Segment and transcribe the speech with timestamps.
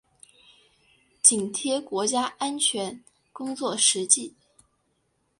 [1.21, 4.33] 紧贴国家安全工作实际